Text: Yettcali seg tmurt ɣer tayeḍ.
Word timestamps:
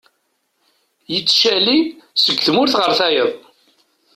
Yettcali 1.11 1.79
seg 2.23 2.35
tmurt 2.45 2.73
ɣer 2.81 2.91
tayeḍ. 2.99 3.31